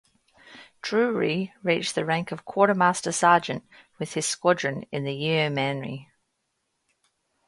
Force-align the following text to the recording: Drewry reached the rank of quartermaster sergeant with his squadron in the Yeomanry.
Drewry 0.81 1.51
reached 1.61 1.93
the 1.93 2.05
rank 2.05 2.31
of 2.31 2.43
quartermaster 2.43 3.11
sergeant 3.11 3.63
with 3.99 4.15
his 4.15 4.25
squadron 4.25 4.81
in 4.91 5.03
the 5.03 5.13
Yeomanry. 5.13 6.09